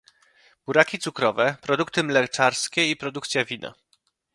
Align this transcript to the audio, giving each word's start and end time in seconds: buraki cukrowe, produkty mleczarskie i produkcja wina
buraki 0.67 0.99
cukrowe, 0.99 1.55
produkty 1.61 2.03
mleczarskie 2.03 2.91
i 2.91 2.95
produkcja 2.95 3.45
wina 3.45 3.73